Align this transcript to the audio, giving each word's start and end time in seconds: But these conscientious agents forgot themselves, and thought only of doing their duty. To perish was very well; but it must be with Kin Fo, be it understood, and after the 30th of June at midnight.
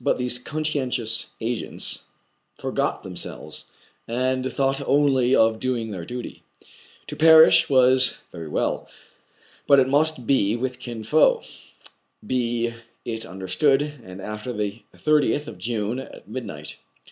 But 0.00 0.18
these 0.18 0.40
conscientious 0.40 1.28
agents 1.40 2.00
forgot 2.58 3.04
themselves, 3.04 3.66
and 4.08 4.52
thought 4.52 4.80
only 4.88 5.36
of 5.36 5.60
doing 5.60 5.92
their 5.92 6.04
duty. 6.04 6.42
To 7.06 7.14
perish 7.14 7.68
was 7.70 8.16
very 8.32 8.48
well; 8.48 8.88
but 9.68 9.78
it 9.78 9.86
must 9.88 10.26
be 10.26 10.56
with 10.56 10.80
Kin 10.80 11.04
Fo, 11.04 11.42
be 12.26 12.74
it 13.04 13.24
understood, 13.24 13.82
and 14.04 14.20
after 14.20 14.52
the 14.52 14.82
30th 14.96 15.46
of 15.46 15.58
June 15.58 16.00
at 16.00 16.26
midnight. 16.26 16.78